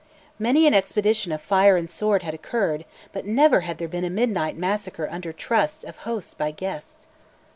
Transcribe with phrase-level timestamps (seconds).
[0.39, 4.09] Many an expedition of "fire and sword" had occurred, but never had there been a
[4.09, 7.05] midnight massacre "under trust" of hosts by guests.